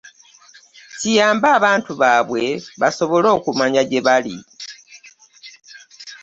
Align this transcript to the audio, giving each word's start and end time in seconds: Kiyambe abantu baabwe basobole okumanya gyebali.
Kiyambe 0.99 1.47
abantu 1.57 1.91
baabwe 2.01 2.43
basobole 2.81 3.27
okumanya 3.37 3.81
gyebali. 3.89 4.35